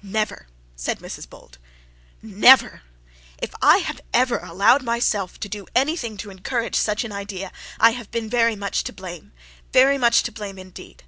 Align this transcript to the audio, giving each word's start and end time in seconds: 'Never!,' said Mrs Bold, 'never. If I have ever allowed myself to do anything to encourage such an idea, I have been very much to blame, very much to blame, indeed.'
'Never!,' 0.00 0.46
said 0.76 1.00
Mrs 1.00 1.28
Bold, 1.28 1.58
'never. 2.22 2.82
If 3.38 3.52
I 3.60 3.78
have 3.78 4.00
ever 4.14 4.38
allowed 4.38 4.84
myself 4.84 5.40
to 5.40 5.48
do 5.48 5.66
anything 5.74 6.16
to 6.18 6.30
encourage 6.30 6.76
such 6.76 7.02
an 7.02 7.10
idea, 7.10 7.50
I 7.80 7.90
have 7.90 8.12
been 8.12 8.30
very 8.30 8.54
much 8.54 8.84
to 8.84 8.92
blame, 8.92 9.32
very 9.72 9.98
much 9.98 10.22
to 10.22 10.30
blame, 10.30 10.56
indeed.' 10.56 11.02